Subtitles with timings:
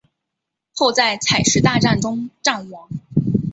[0.73, 2.89] 后在采石大战中战亡。